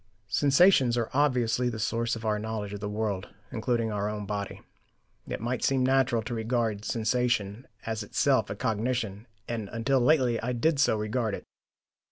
[0.29, 4.61] Sensations are obviously the source of our knowledge of the world, including our own body.
[5.27, 10.41] It might seem natural to regard a sensation as itself a cognition, and until lately
[10.41, 11.43] I did so regard it.